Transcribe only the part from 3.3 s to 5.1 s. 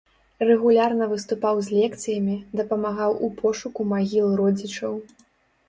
пошуку магіл родзічаў.